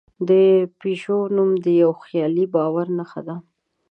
[0.29, 0.31] د
[0.79, 3.35] پيژو نوم د یوه خیالي باور نښه ده.